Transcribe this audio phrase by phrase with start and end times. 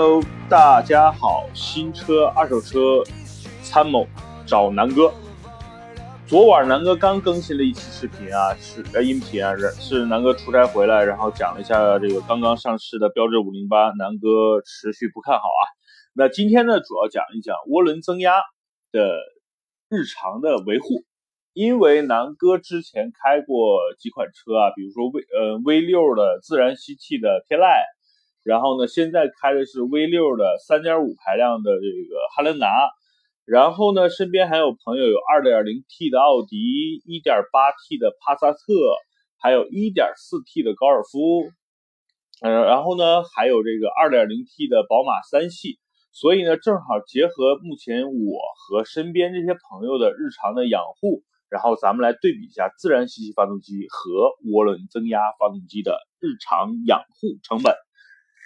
[0.00, 3.02] Hello 大家好，新车二手车
[3.64, 4.06] 参谋
[4.46, 5.12] 找南哥。
[6.24, 15.62] 昨晚南哥刚更新了一期视频啊，是呃音频啊，是是南哥出差回来，然后讲了一下这个刚刚上市的标致五零八，南哥持续不看好啊。
[16.14, 18.34] 那今天呢，主要讲一讲涡轮增压
[18.92, 19.02] 的
[19.88, 21.02] 日常的维护，
[21.54, 27.66] 因为南哥之前开过几款车啊，比如说 V 呃 V 六的自然吸气的天籁，
[28.48, 32.66] 然后呢现在开的是 V 六的三点五排量的这个汉兰达。
[33.44, 38.58] 然后呢，身边还有朋友有 2.0T 的奥迪、1.8T 的帕萨特，
[39.40, 41.48] 还有 1.4T 的高尔夫，
[42.42, 45.78] 嗯，然后呢，还有这个 2.0T 的宝马三系。
[46.12, 57.72] 所以呢，正好结合目前我和身边这些朋友的日常的养护，然后咱们来对比一下自然吸气发动机和涡轮增压发动机的日常养护成本。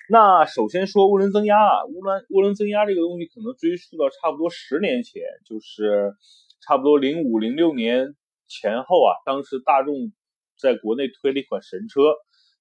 [0.08, 6.12] 那首先说涡轮增压啊，涡轮涡轮增压这个东西可能追溯到差不多十年前，就是
[6.60, 8.14] 差不多零五零六年
[8.48, 9.14] 前后啊。
[9.24, 10.12] 当时大众
[10.58, 12.14] 在国内推了一款神车，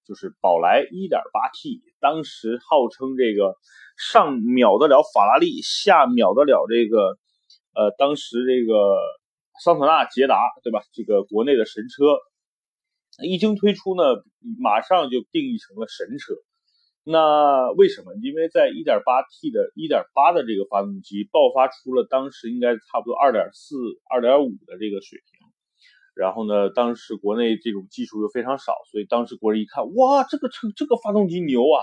[0.06, 3.56] 就是宝来 1.8T，当时号称这个
[3.98, 7.18] 上秒得了法拉利，下秒得了这个
[7.74, 8.96] 呃当时这个
[9.64, 10.82] 桑塔纳、捷达，对吧？
[10.94, 12.06] 这个国内的神车
[13.26, 14.04] 一经推出呢，
[14.60, 16.36] 马上就定义成了神车。
[17.04, 18.14] 那为什么？
[18.22, 23.50] 因为在 1.8T 的1.8的这个发动机爆发出了当时应该差不多2.4、
[24.22, 25.50] 2.5的这个水平，
[26.14, 31.82] 然后呢，当时国内这种技术又非常少，所以当时国人一看，哇，这个车这个发动机牛啊，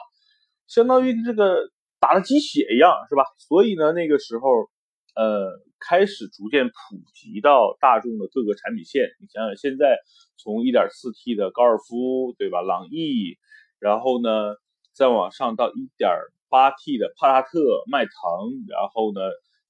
[0.69, 1.69] 相当于这个
[1.99, 3.25] 打了鸡血一样，是吧？
[3.39, 4.49] 所以呢，那个时候，
[5.17, 6.73] 呃，开始逐渐普
[7.13, 9.03] 及到大众的各个产品线。
[9.19, 9.99] 你想想，现在
[10.37, 12.63] 从 1.4T 的高尔夫，对吧？
[12.63, 13.37] 朗逸，
[13.81, 14.55] 然后呢？
[14.99, 19.21] 再往上到 1.8T 的帕萨特、迈腾，然后呢，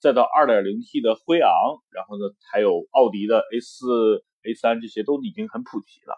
[0.00, 1.52] 再到 2.0T 的辉昂，
[1.90, 6.16] 然后呢，还有奥迪的 A4、A3，这些都已经很普及了。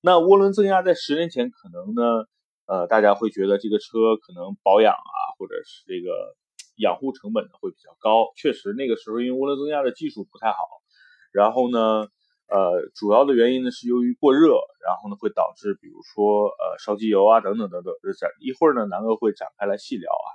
[0.00, 2.24] 那涡轮增压在十年前可能呢，
[2.66, 6.36] 呃，大家会觉得这个车可能保养啊，或者是这个
[6.76, 8.28] 养护成本呢会比较高。
[8.36, 10.58] 确实，那个时候因为涡轮增压的技术不太好，
[11.32, 12.06] 然后呢。
[12.50, 17.94] 呃，主要的原因呢是由于过热，然后呢会导致，比如说呃烧机油啊等等等等。
[18.18, 20.28] 展一会儿呢，南哥会展开来细聊啊。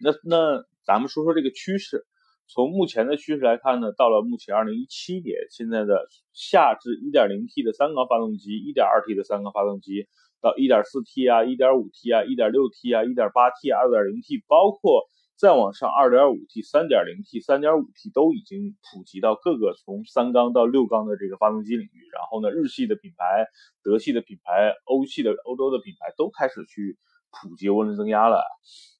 [0.00, 2.06] 那那咱们说说这个趋势，
[2.46, 10.06] 从目前的趋势来看呢，到了目前二零一七年，现在的下至一点零 T 的三缸发动机，一点二 T 的三缸发动机，
[10.40, 15.08] 到一点四 T 啊，一点五 T 啊，一点六 T 啊，一点八 T、二点零 T，包括。
[15.40, 22.08] 再往上，2.5T、3.0T、3.5T 都已经普及到各个从三缸到六缸的这个发动机领域。
[22.12, 23.46] 然后呢，日系的品牌、
[23.82, 26.98] 德系的品牌、欧系的欧洲的品牌都开始去
[27.30, 28.44] 普及涡轮增压了。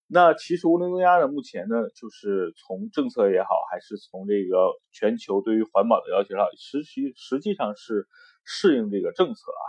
[0.07, 8.09] 那其实涡轮增压呢，目前呢，就是从政策也好，还是从这个全球对于环保的要求上，实际实际上是
[8.47, 9.65] 适应这个政策啊。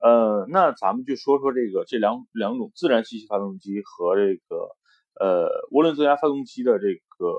[0.00, 4.70] 呃，那咱们就说说这个这两两种自然吸气发动机和这个。
[5.18, 7.34] 呃，涡轮增压发动机的这个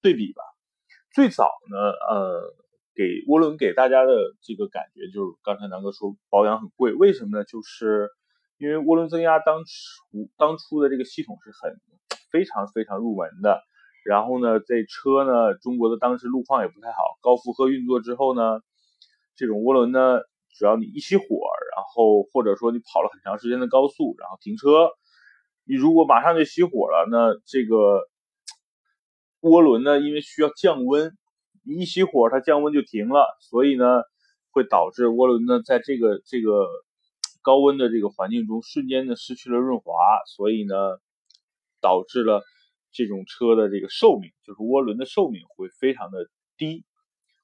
[0.00, 0.42] 对比吧，
[1.12, 1.76] 最早呢，
[2.08, 2.54] 呃，
[2.94, 7.44] 给涡轮给大家的这个感觉就是刚才南哥说保养很贵，为什么呢？
[7.44, 8.08] 就是
[8.58, 11.80] 因为涡轮增压当初当初的这个系统是很
[12.30, 13.62] 非常非常入门的，
[14.04, 18.60] 然后呢，这车呢，中国的当时路况也不太好，高负荷运作之后呢，
[19.34, 21.26] 这种涡轮呢，只要你一熄火，
[21.74, 24.90] 然后或者说你跑了很长时间的高速，然后停车。
[25.68, 28.08] 你如果马上就熄火了，那这个
[29.42, 31.12] 涡轮呢，因为需要降温，
[31.64, 34.02] 一熄火它降温就停了，所以呢，
[34.50, 36.66] 会导致涡轮呢在这个这个
[37.42, 39.92] 高温的这个环境中瞬间的失去了润滑，
[40.26, 40.74] 所以呢，
[41.82, 42.42] 导致了
[42.90, 46.86] 这种车的这个寿命，就是涡轮的寿命会非常的低。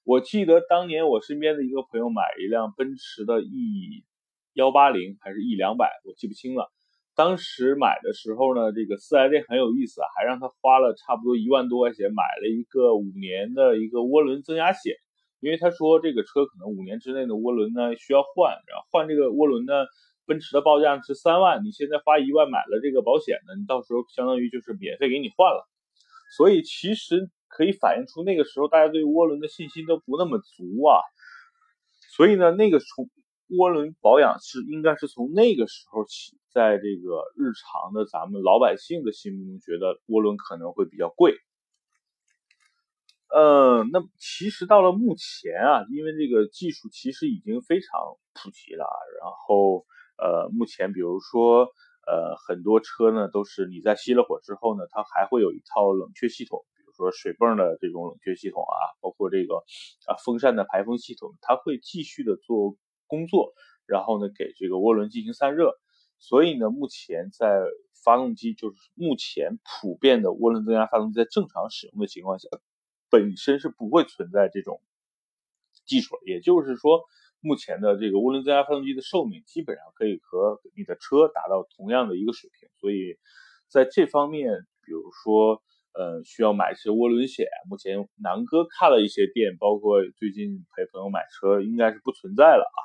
[0.03, 4.03] 我记得当年我身边的一个朋友买一辆奔驰的 E
[4.55, 6.73] 幺八零还是 E 两百，我记不清了。
[7.16, 14.96] 当时买的时候呢，这个四 S 店很有意思啊，还让他花了差不多一万多块钱买了一个五年的一个涡轮增压险，
[15.40, 19.87] 因为他说这个车可能五年之内的涡轮呢需要换，然后换这个涡轮呢，
[20.26, 25.69] 奔驰的报价是三万，你现在花一万买了这个保险呢，你到时候相当于就是免费给你换了，
[26.37, 30.99] 所以其实可以反映出那个时候大家对涡轮的信心都不那么足啊，
[32.16, 33.08] 所以呢，那个从
[33.49, 36.37] 涡轮保养是应该是从那个时候起。
[36.55, 41.35] 在这个日常的咱们老百姓的心目中，觉得涡轮可能会比较贵。
[43.29, 48.00] 呃，那其实到了目前啊，因为这个技术其实已经非常
[48.35, 48.87] 普及了，
[49.20, 49.85] 然后
[50.17, 51.67] 呃，目前比如说
[52.06, 59.56] 呃，很多车呢都是你在熄了火之后呢，它还会有一套冷却系统，比如说水泵的这种冷却系统啊，包括这个
[60.06, 62.76] 啊风扇的排风系统，它会继续的做
[63.06, 63.53] 工作，
[63.87, 65.79] 然后呢给这个涡轮进行散热。
[66.19, 67.61] 所以呢，目前在
[68.05, 72.49] 发动机就是目前普遍的涡轮增压发动机在正常使用的情况下，
[73.11, 74.81] 本身是不会存在这种
[75.85, 76.19] 技术。
[76.25, 77.03] 也就是说。
[77.47, 83.19] 目前的这个涡轮增压发动机的寿命基本上可以和你的车达到同样的一个水平，所以
[83.69, 84.49] 在这方面，
[84.81, 85.62] 比如说，
[85.93, 92.81] 呃，需要买一些涡轮险，目前南哥看了一些店，包括最近陪朋友买车，应该是不存在了啊。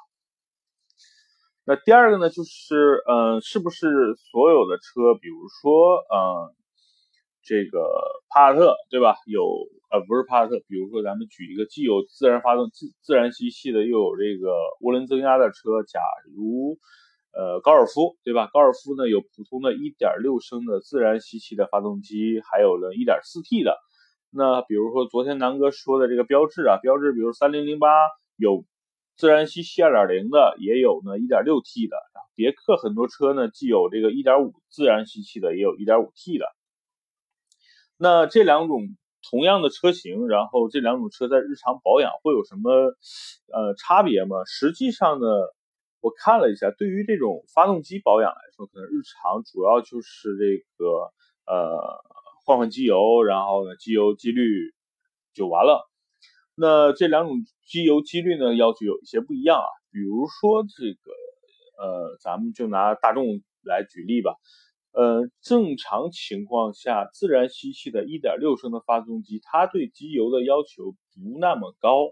[1.70, 6.50] 那第二个呢，就是，嗯，是不是所有的车，比如说，嗯，
[7.44, 7.86] 这个
[8.28, 9.14] 帕萨特，对吧？
[9.28, 9.46] 有。
[9.92, 14.50] 呃，不是帕萨特，比如说咱们举一个既有自然发动自自然吸气的，又有这个
[14.82, 16.00] 涡轮增压的车，假
[16.34, 16.80] 如
[17.34, 18.50] 呃高尔夫，对吧？
[18.52, 23.78] 高尔夫呢有普通的1.6升的自然吸气的发动机，还有呢 1.4T 的。
[24.32, 27.90] 那比如说昨天南哥说的这个标致啊，标致比如3008
[28.38, 28.66] 有
[29.20, 31.98] 自然吸气2.0的，也有呢 1.6T 的。
[32.34, 36.46] 别克很多车呢既有这个1.5自然吸气的，也有 1.5T 的。
[37.98, 38.96] 那这两种。
[39.30, 42.72] 同样的车型，然后这两种车在日常保养会有什么
[43.52, 44.46] 呃差别吗？
[44.46, 45.28] 实际上呢，
[46.00, 51.12] 我看了一下，对于这种发动机保养来说，可能日常主要就是这个
[51.46, 51.78] 呃
[52.46, 54.74] 换换机油，然后呢机油机滤
[55.34, 55.89] 就完了。
[56.60, 61.12] 那这两种机油机滤呢要求有一些不一样啊，比如说这个
[61.84, 64.36] 呃咱们就拿大众来举例吧。
[64.92, 72.10] 呃，正常情况下，自然吸气的1.6升的发动机，它对机油的要求不那么高。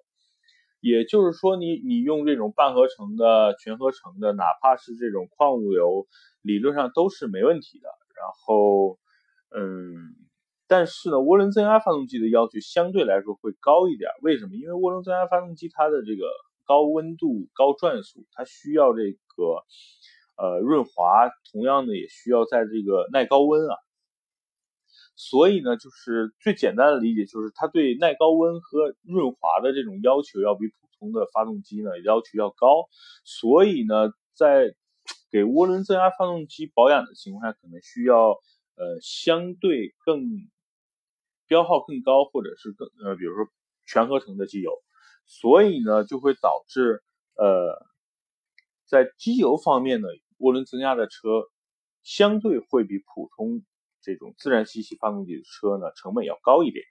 [0.79, 6.05] 也就是说，你你用这种半合成的、全合成的，哪怕是这种矿物油，
[6.43, 7.89] 理论上都是没问题的。
[8.15, 8.99] 然后，
[9.49, 10.13] 嗯，
[10.67, 14.09] 但是呢，涡轮增压发动机的要求相对来说会高一点。
[14.21, 14.55] 为什么？
[14.55, 16.25] 因为涡轮增压发动机它的这个
[16.65, 19.63] 高温度、高转速，它需要这个。
[20.39, 23.75] 呃，润滑同样的也需要在这个耐高温啊，
[25.15, 32.85] 所以呢，就是最简单的理解就是它对耐高温和润滑的这种要求要比普通的发动机呢要求要高，
[33.25, 34.75] 所以呢，在
[35.31, 38.33] 给涡轮增压发动机保养的情况下，可能需要
[38.75, 40.21] 呃相对更
[41.47, 43.47] 标号更高，或者是更呃比如说
[43.85, 44.71] 全合成的机油，
[45.25, 47.01] 所以呢就会导致
[47.35, 47.77] 呃
[48.85, 50.07] 在机油方面呢。
[50.39, 51.49] 涡轮增压的车
[52.03, 53.63] 相对会比普通
[54.03, 56.85] 这种自然吸气发动机的车呢成本要高一点。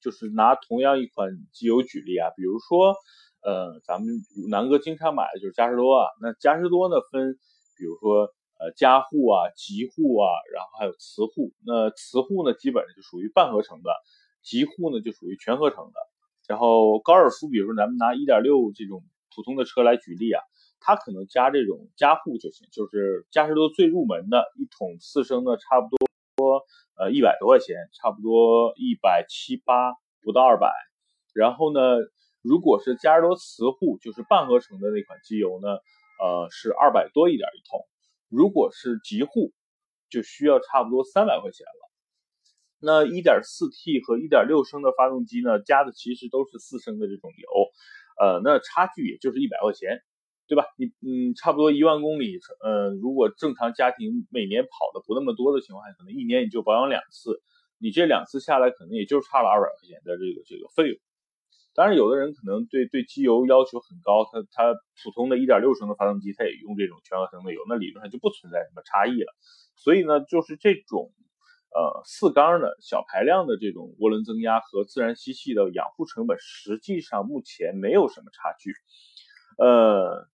[0.00, 2.94] 就是拿同样一款机油举例啊，比如说，
[3.42, 4.14] 呃，咱们
[4.48, 6.06] 南哥经常买的就是嘉实多啊。
[6.20, 7.36] 那嘉实多呢分，
[7.76, 11.52] 比如说呃加护啊、极护啊，然后还有磁护。
[11.64, 13.90] 那磁护呢基本上就属于半合成的，
[14.42, 15.94] 极护呢就属于全合成的。
[16.46, 19.02] 然后高尔夫，比如说咱们拿1.6这种
[19.34, 20.42] 普通的车来举例啊。
[20.86, 26.60] 它可能加这种加护就行，就是嘉实多最入门的一桶四升的，差不多
[26.98, 30.70] 呃一百多块钱，差不多一百七八不到二百。
[31.32, 31.80] 然后呢，
[32.42, 35.68] 如果是嘉实多磁护，就是半合成的那款机油呢，
[36.20, 37.80] 呃是二百多一点一桶。
[38.28, 39.52] 如果是极护，
[40.10, 41.90] 就需要差不多三百块钱了。
[42.80, 47.48] 那 1.4T 和1.6升的发动机呢，加的其实都是四升的这种油，
[48.20, 50.02] 呃，那差距也就是一百块钱。
[50.46, 50.66] 对吧？
[50.76, 57.40] 你嗯，差不多一万公里，嗯，如果正常家庭每年跑的不那么多的情况下，可能一年也就保养两次，
[57.78, 60.98] 你这两次下来，可能也就差了二百块钱的这个这个费用。
[61.74, 69.34] 当然，有的人可能对对机油要求很高，他他普通的1.6升的发动机，他也用这种全合成的油，那理论上就不存在什么差异了。
[69.76, 71.12] 所以呢，就是这种
[71.74, 78.72] 呃四缸的小排量的这种涡轮增压和自然吸气的养护成本，实际上目前没有什么差距，
[79.58, 80.28] 呃。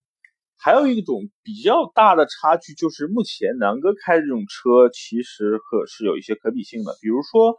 [0.62, 6.94] 还有一种比较大的差距，就是目前南哥开这种车，其实可是有一些可比性的。
[7.00, 7.56] 比如说，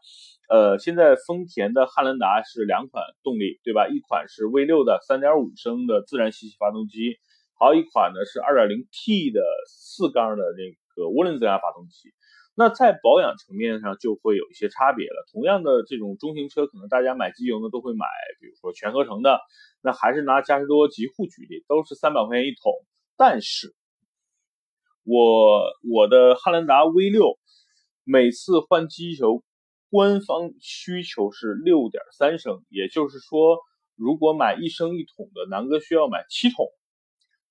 [0.51, 3.87] 呃，现在丰田的汉兰达是两款动力，对吧？
[3.87, 7.15] 一款是 V6 的3.5升的自然吸气发动机，
[7.57, 12.11] 还有一款呢是 2.0T 的四缸的那个涡轮增压发动机。
[12.53, 15.23] 那在保养层面上就会有一些差别了。
[15.31, 18.05] 同样的这种中型车，可能大家买机油呢都会买，
[18.41, 19.39] 比如说全合成的。
[19.81, 22.73] 那还是拿嘉实多极护举例，都是三百块钱一桶。
[23.15, 23.73] 但是，
[25.05, 27.39] 我我的汉兰达 V 六
[28.03, 29.41] 每次换机油，
[29.91, 33.59] 官方需求是六点三升，也就是说，
[33.95, 36.65] 如果买一升一桶的，南哥需要买七桶。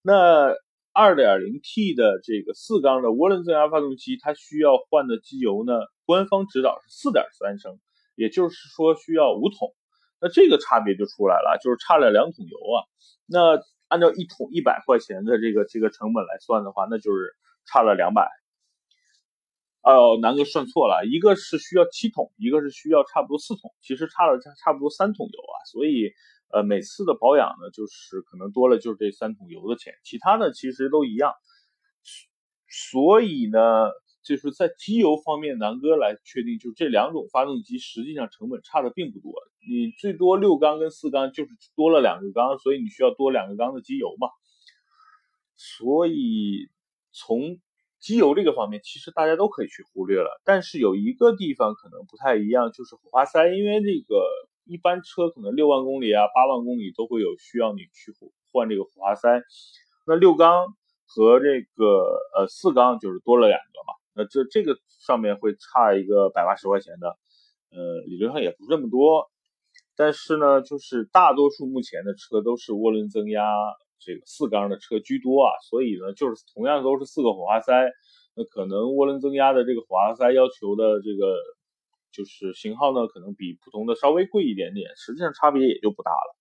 [0.00, 0.49] 那
[0.94, 5.75] 2.0T 的这个四缸的涡轮增压发动机，它需要换的机油呢，
[6.06, 7.78] 官方指导是4.3升，
[8.16, 9.75] 也就是说需要五桶。
[10.18, 12.88] 那这个差别就出来了，就是差了两桶油啊。
[13.26, 18.39] 那按照一桶一百块钱的这个这个成本来算的话，那就是差了两百。
[19.82, 25.56] 哦，南哥算错了，一个是需要七桶，一个是需要差不多四桶，其实差了差差不多三桶油啊。
[25.64, 26.12] 所以，
[26.52, 31.32] 呃，每次的保养呢，就是可能多了就是这三桶油的钱，其他的其实都一样。
[32.68, 33.58] 所以呢，
[34.22, 39.32] 就是在机油方面，南哥来确定，就这两种发动机实际上成本差的并不多，
[39.66, 44.28] 你最多六缸跟四缸就是多了两个缸，所以你需要多两个缸的机油嘛。
[45.56, 46.68] 所以
[47.12, 47.58] 从
[48.00, 54.25] 机油这个方面，其实大家都可以去忽略了，但是有一个地方可能不太一样，就是火花塞，因为这个
[54.64, 58.12] 一般车可能六万公里啊、八万公里都会有需要你去
[58.50, 59.42] 换这个火花塞，
[60.07, 60.66] 那六缸
[61.07, 67.09] 和这个呃四缸就是多了两个嘛，那这这个上面会差一个百八十块钱的，
[67.71, 69.30] 呃，理论上也不是这么多，
[69.95, 73.42] 但是呢，就是大多数目前的车都是涡轮增压。
[74.00, 77.73] 这个四缸的车居多啊，所以呢，就是同样都是四个火花塞，
[78.35, 81.37] 那可能涡轮增压的这个火花塞要求的这个
[82.11, 86.37] 就是型号呢，可能比普通的稍微贵一点点，实际上差别也就不大了。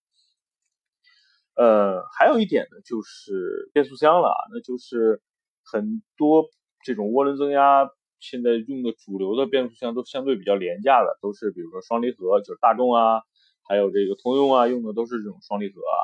[1.56, 5.22] 呃，还有一点呢，就是变速箱了，那就是
[5.66, 6.46] 很多
[6.86, 7.89] 这种涡轮增压
[8.20, 13.22] 现在用的主流的变速箱都相对比较廉价的，都是比如说双离合，就是大众啊，
[13.68, 16.00] 还有这个通用啊，用的都是这种双离合啊。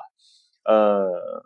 [0.65, 1.43] 呃，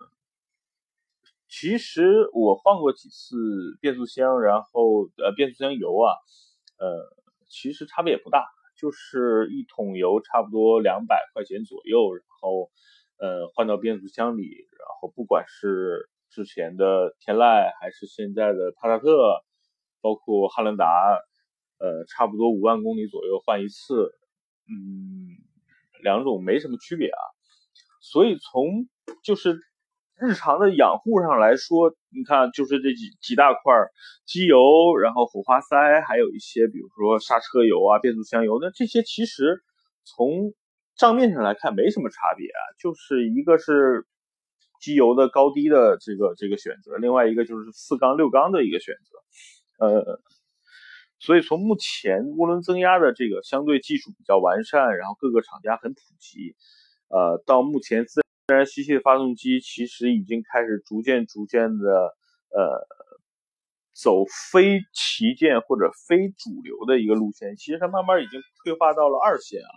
[1.50, 3.36] 其实我换过几次
[3.82, 6.14] 变速箱，然后呃变速箱油啊，
[6.78, 6.88] 呃，
[7.50, 8.46] 其实差别也不大，
[8.78, 12.72] 就是一桶油差不多两百块钱左右，然后
[13.18, 19.44] 呃换到变速箱里，然后不管是之前的天籁还是现在的帕萨特，
[20.00, 20.86] 包括汉兰达，
[21.80, 24.14] 呃差不多五万公里左右换一次，
[24.70, 25.36] 嗯，
[26.04, 27.20] 两种没什么区别啊。
[28.02, 28.88] 所以从
[29.24, 29.58] 就是
[30.20, 33.74] 日常的养护上来说，你看就是这几几大块
[34.26, 34.58] 机油，
[35.02, 39.62] 然后火花塞，还有一些比如说刹车油啊、变速箱油，那这些其实
[40.04, 40.54] 从
[40.96, 44.06] 账面上来看没什么差别啊，就是一个是
[44.82, 48.96] 机油的高低的这个这个选择，另外一个就是四缸六缸的一个选
[49.78, 50.22] 择，呃，
[51.20, 56.56] 所以从目前涡轮增压的这个相对技术比较完善，然后各个厂家很普及。
[57.10, 62.16] 呃，到目前自自然吸气的发动机其实已经开始逐渐逐渐的
[62.50, 62.82] 呃
[63.94, 69.70] 走非旗舰或者非主流的一个路线，其实它慢慢已经退化到了二线啊。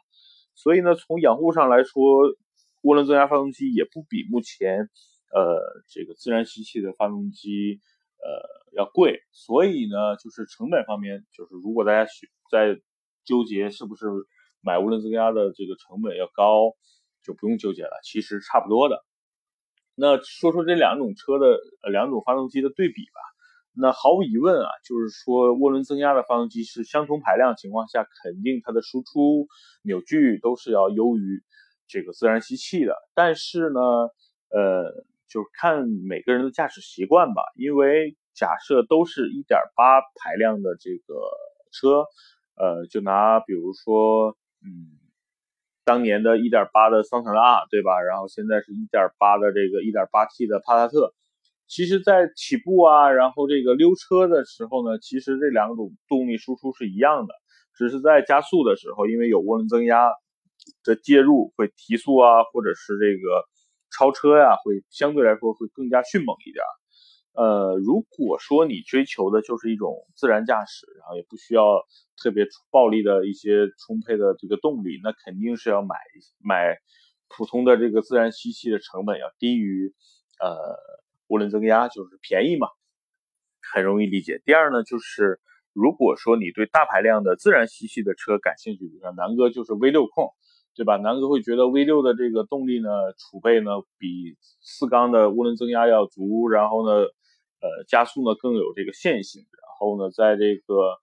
[0.55, 2.03] 所以呢，从养护上来说，
[2.81, 4.89] 涡轮增压发动机也不比目前
[5.35, 5.61] 呃
[5.91, 7.79] 这个自然吸气的发动机
[8.25, 9.21] 呃要贵。
[9.33, 12.11] 所以呢，就是成本方面，就是如果大家
[12.51, 12.81] 在
[13.27, 14.07] 纠结是不是
[14.63, 16.73] 买涡轮增压的这个成本要高。
[17.23, 19.05] 就不用纠结了，其实差不多的。
[19.95, 21.61] 那说说这两种车的
[21.91, 23.21] 两种发动机的对比吧。
[23.75, 29.47] 那毫无疑问啊，就是说涡轮增压的发动机是相同排量情况下，肯定它的输出
[29.83, 31.43] 扭矩都是要优于
[31.89, 32.97] 这个自然吸气的。
[33.15, 33.81] 但是呢，
[34.51, 37.43] 呃，就是看每个人的驾驶习惯吧。
[37.57, 41.15] 因为假设都是一点八排量的这个
[41.71, 42.05] 车，
[42.57, 45.02] 呃，就拿比如说，嗯。
[45.85, 48.01] 当年的1.8的桑塔纳，对吧？
[48.01, 51.13] 然后现在是1.8的这个 1.8T 的帕萨特，
[51.67, 57.35] 其实，在起步啊，然后这个溜车的时候呢，其实这两种动力输出是一样的，
[57.75, 60.11] 只是在加速的时候，因为有涡轮增压
[60.85, 63.45] 的介入，会提速啊，或者是这个
[63.91, 66.63] 超车呀，会相对来说会更加迅猛一点。
[67.35, 71.65] 呃，如果说你追求的就是一种自然驾驶，然后也不需要
[72.23, 75.97] 特别暴力的一些充沛的这个动力，那肯定是要买
[76.45, 76.77] 买
[77.35, 79.95] 普通的这个自然吸气的成本要低于
[80.41, 80.77] 呃
[81.29, 82.69] 涡轮增压，就是便宜嘛，
[83.73, 84.43] 很容易理解。
[84.45, 85.41] 第二呢，就是
[85.73, 90.29] 如果说你对大排量的自然吸气的车感兴趣，比如说南哥就是 V 六控，
[90.77, 90.99] 对吧？
[90.99, 97.07] 南哥会觉得 V 六的这个动力呢储备呢比四缸的涡轮增压要足，然后呢。
[97.63, 100.99] 呃，加速呢更有这个线性，然后呢，在这个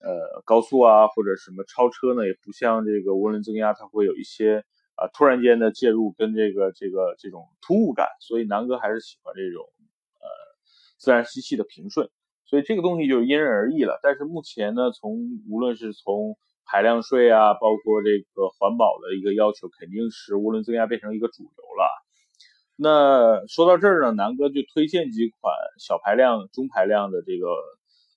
[0.00, 4.64] 呃高速啊或者什么超车呢，也不像这个涡轮增压，它会有一些
[4.96, 9.62] 啊突然间的介入跟这个这个这种突兀感，所以南哥还是喜欢这种
[10.16, 10.26] 呃
[10.98, 12.08] 自然吸气的平顺，
[12.46, 14.00] 所以这个东西就因人而异了。
[14.02, 15.12] 但是目前呢，从
[15.50, 22.07] 无论是从排量税啊，包括这个环保的一个要求，肯定是涡轮增压变成一个主流了。
[22.80, 27.48] 那说到这儿呢，南哥就推荐几款小排量、中排量的这个，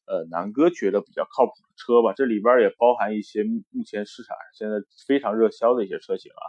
[0.06, 2.14] 呃，南哥觉得比较靠谱的车吧。
[2.14, 4.78] 这里边也包含一些目前市场上现在
[5.08, 6.46] 非常热销的一些车型啊。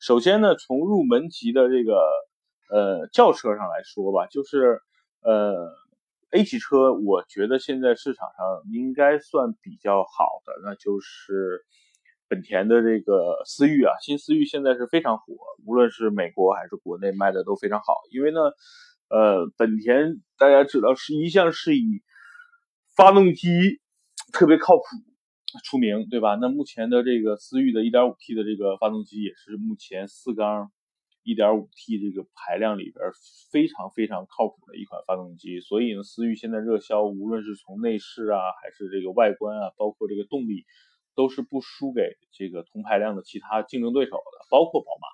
[0.00, 2.00] 首先呢，从入门级的这个
[2.70, 4.80] 呃轿车上来说吧，就是
[5.20, 5.74] 呃
[6.30, 11.66] A 级车，我觉得现在市场上应该算比较好的，那就是。
[12.28, 17.94] 本田的这个思域啊，新思域现在是非常火，无论是美国还是国内卖的都非常好。
[18.10, 18.40] 因为呢，
[19.08, 22.02] 呃，本田大家知道是一向是以
[22.96, 23.48] 发动机
[24.32, 24.82] 特别靠谱
[25.64, 26.34] 出名，对吧？
[26.34, 30.72] 那目前的这个思域的 1.5T 的这个发动机也是目前四缸
[31.24, 33.04] 1.5T 这个排量里边
[33.52, 35.60] 非常非常靠谱的一款发动机。
[35.60, 40.64] 所以呢，思域现在热销，无论是从内饰啊，还是这个外观啊，包括这个动力。
[41.16, 45.08] 都是不输给这个同排量的其他竞争对手的，包括宝马。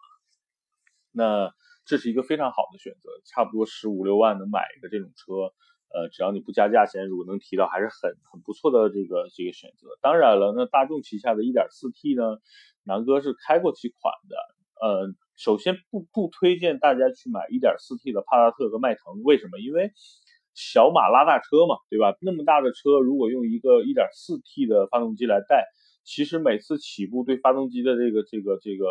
[1.14, 1.52] 那
[1.87, 5.52] 这是一个非常好的选择，差不多十五六万能买一个这种车，
[5.92, 9.88] 呃，只要你不加价钱，如果能提到，还是很很不错的这个这个选择。
[10.00, 12.38] 当然了，那大众旗下的 1.4T 呢，
[12.85, 14.37] 南哥是开过几款的，
[14.80, 19.59] 呃，首先不不推荐大家去买 1.4T 的帕萨特和迈腾，为什么？
[19.59, 19.92] 因为
[20.54, 22.16] 小马拉大车嘛，对吧？
[22.21, 25.66] 那么大的车，如果用一个 1.4T 的发动机来带，
[26.04, 28.87] 其实每次起步对发动机的这个这个这个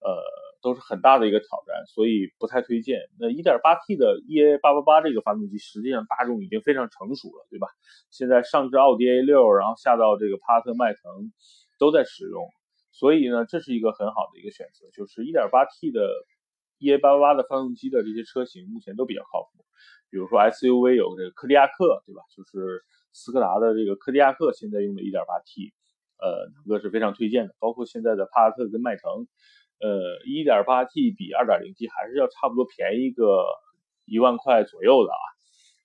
[0.00, 0.22] 呃
[0.62, 3.00] 都是很大的一个挑战，所以不太推荐。
[3.18, 7.68] 那 1.8T 的 EA888 这个发动机，实际上大众已经非常成熟了，对吧？
[8.10, 11.32] 现在上至奥迪 A6，然后下到这个帕萨特、迈腾
[11.78, 12.44] 都在使用，
[12.90, 14.90] 所以呢，这是一个很好的一个选择。
[14.92, 16.10] 就是 1.8T 的
[16.80, 19.64] EA888 的发动机的这些车型目前都比较靠谱，
[20.10, 22.20] 比如说 SUV 有这个柯迪亚克，对吧？
[22.36, 25.72] 就是斯柯达的这个柯迪亚克现在用的 1.8T。
[26.20, 29.26] 呃，南哥是非常推荐的，包括现在的帕萨特跟迈腾，
[29.80, 33.44] 呃，1.8T 比 2.0T 还是要差不多便宜个
[34.04, 35.24] 一万块左右的啊，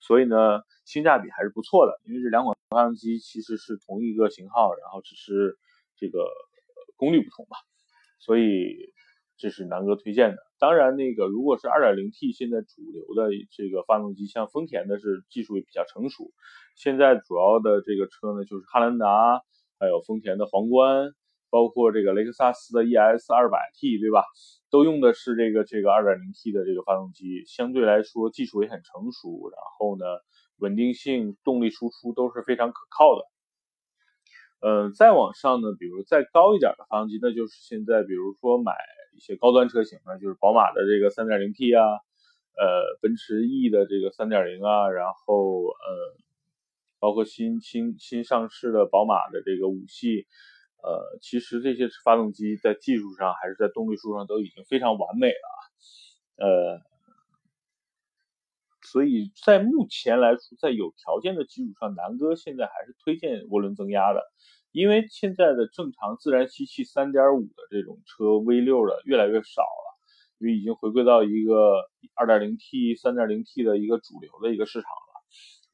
[0.00, 1.98] 所以呢，性价比还是不错的。
[2.04, 5.56] 因为这两款发动机其实是同一个型号，然后只是
[5.96, 6.28] 这个
[6.96, 7.56] 功率不同吧，
[8.18, 8.92] 所以
[9.38, 10.36] 这是南哥推荐的。
[10.58, 16.30] 当然，那个如果是 2.0T，现在主流的这个发动机，像丰田的是技术也比较成熟，
[16.74, 19.42] 现在主要的这个车呢就是汉兰达。
[19.78, 21.10] 还有丰田的皇冠，
[21.50, 24.24] 包括这个雷克萨斯的 ES 200T，对吧？
[24.70, 30.04] 都用的是这个这个 2.0T 的这个发动机，相对来说技术也很成熟，然后呢，
[30.58, 33.22] 稳定性、动力输出都是非常可靠的。
[34.60, 38.72] 嗯，再往上呢，比如再高一点的发动机，那就是现在比如说买
[39.14, 41.84] 一些高端车型呢，就是宝马的这个 3.0T 啊，
[42.58, 46.25] 呃，奔驰 E 的这个3.0啊，然后呃。
[46.98, 50.26] 包括新新新上市的宝马的这个五系，
[50.82, 56.80] 呃，其实这些发动机在技术上还是在动力数上都已经非常完美了，呃，
[58.82, 64.22] 所以在目前来说，在有条件的基础上，南哥现在还是推荐涡轮增压的，
[64.72, 69.98] 因为现在的正常自然吸气三点五的这种车 V 六的越来越少了，
[70.38, 74.90] 因为已经回归到一个二点零 T、三点零 T 的一个主流的一个市场。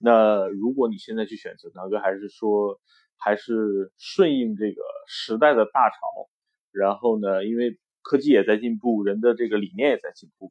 [0.05, 2.81] 那如果你现在去选择，南哥还是说，
[3.17, 6.29] 还是顺应这个时代的大潮，
[6.73, 10.51] 然后呢，因为科技也在进步，人的这个理念也在进步，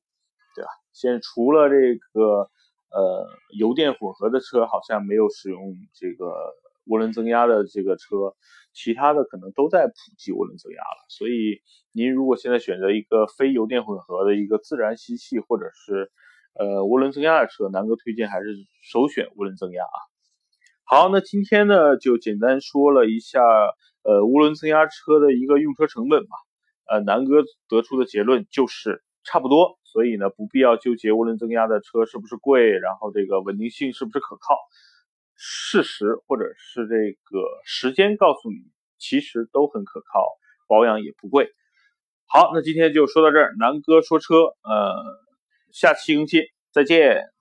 [0.55, 0.69] 对吧？
[0.93, 2.49] 现在除了这个
[2.91, 3.27] 呃
[3.59, 6.55] 油电混合的车，好像没有使用这个
[6.87, 8.33] 涡轮增压的这个车，
[8.71, 11.05] 其他的可能都在普及涡轮增压了。
[11.09, 11.61] 所以
[11.91, 16.09] 您如果现在选择一个非油电混合的一个自然吸气，或者是
[16.53, 18.47] 呃，涡轮增压的车，南哥推荐还是
[18.83, 19.97] 首选涡轮增压啊。
[20.83, 23.41] 好，那今天呢就简单说了一下
[24.03, 26.35] 呃涡轮增压车的一个用车成本吧。
[26.89, 34.57] 呃，南哥得出的结论就是差不多，所以呢不必要纠结涡轮增压的车是不是贵，然后这个稳定性是不是可靠。
[35.37, 38.57] 事实或者是这个时间告诉你，
[38.99, 40.27] 其实都很可靠，
[40.67, 41.49] 保养也不贵。
[42.27, 45.30] 好，那今天就说到这儿，南哥说车，呃。
[45.73, 47.40] 下期更新，再见。